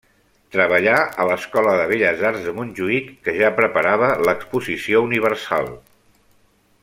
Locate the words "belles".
1.91-2.23